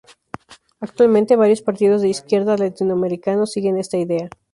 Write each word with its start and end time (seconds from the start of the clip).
Actualmente 0.79 1.35
varios 1.35 1.61
partidos 1.61 2.01
de 2.01 2.09
izquierda 2.09 2.57
latinoamericanos 2.57 3.51
siguen 3.51 3.77
esta 3.77 3.97
idea. 3.97 4.29